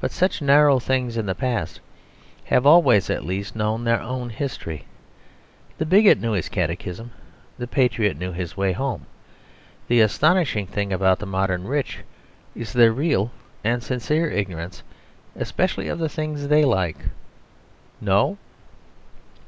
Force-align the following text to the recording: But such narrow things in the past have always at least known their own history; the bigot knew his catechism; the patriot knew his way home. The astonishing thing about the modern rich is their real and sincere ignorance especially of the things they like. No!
But 0.00 0.10
such 0.10 0.42
narrow 0.42 0.80
things 0.80 1.16
in 1.16 1.26
the 1.26 1.36
past 1.36 1.78
have 2.46 2.66
always 2.66 3.08
at 3.08 3.24
least 3.24 3.54
known 3.54 3.84
their 3.84 4.00
own 4.02 4.28
history; 4.30 4.86
the 5.78 5.86
bigot 5.86 6.18
knew 6.20 6.32
his 6.32 6.48
catechism; 6.48 7.12
the 7.58 7.68
patriot 7.68 8.18
knew 8.18 8.32
his 8.32 8.56
way 8.56 8.72
home. 8.72 9.06
The 9.86 10.00
astonishing 10.00 10.66
thing 10.66 10.92
about 10.92 11.20
the 11.20 11.26
modern 11.26 11.68
rich 11.68 12.00
is 12.56 12.72
their 12.72 12.90
real 12.90 13.30
and 13.62 13.84
sincere 13.84 14.28
ignorance 14.28 14.82
especially 15.36 15.86
of 15.86 16.00
the 16.00 16.08
things 16.08 16.48
they 16.48 16.64
like. 16.64 16.96
No! 18.00 18.38